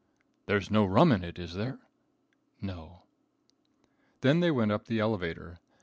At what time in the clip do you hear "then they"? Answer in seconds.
4.21-4.49